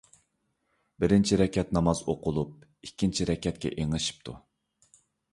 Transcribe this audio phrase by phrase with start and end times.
[1.03, 2.55] بىرىنچى رەكەت ناماز ئوقۇلۇپ،
[2.87, 4.35] ئىككىنچى رەكەتكە ئېڭىشىپتۇ.